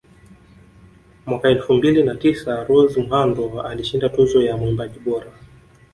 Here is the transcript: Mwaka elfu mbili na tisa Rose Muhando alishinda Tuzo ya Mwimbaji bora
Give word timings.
Mwaka 1.25 1.49
elfu 1.49 1.73
mbili 1.73 2.03
na 2.03 2.15
tisa 2.15 2.63
Rose 2.63 2.99
Muhando 3.01 3.61
alishinda 3.61 4.09
Tuzo 4.09 4.41
ya 4.41 4.57
Mwimbaji 4.57 4.99
bora 4.99 5.31